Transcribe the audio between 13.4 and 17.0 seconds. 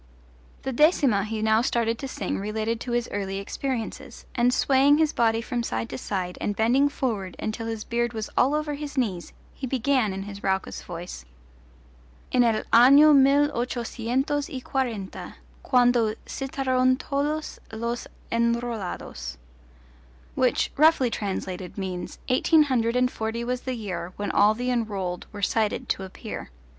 ochocientos y quarenta, Quando citaron